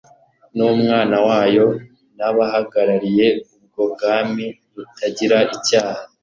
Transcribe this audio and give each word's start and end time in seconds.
n'Umwana 0.55 1.17
wa 1.27 1.41
yo 1.55 1.67
n'abahagarariye 2.17 3.27
ubwo 3.59 3.81
bwami 3.93 4.45
butagira 4.73 5.37
icyaha, 5.55 6.01